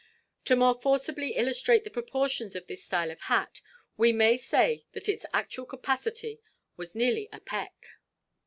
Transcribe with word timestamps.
To 0.45 0.55
more 0.55 0.73
forcibly 0.81 1.35
illustrate 1.35 1.83
the 1.83 1.91
proportions 1.91 2.55
of 2.55 2.65
this 2.65 2.83
style 2.83 3.11
of 3.11 3.21
hat, 3.21 3.61
we 3.97 4.11
may 4.11 4.35
say 4.35 4.83
that 4.93 5.07
its 5.07 5.27
actual 5.31 5.67
capacity 5.67 6.41
was 6.75 6.95
nearly 6.95 7.29
a 7.31 7.39
peck. 7.39 7.85